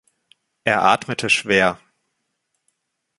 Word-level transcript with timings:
Er 0.63 0.81
atmete 0.81 1.29
schwer. 1.29 1.79